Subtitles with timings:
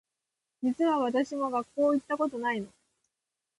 [0.63, 2.67] 実は私も学校行ったことないの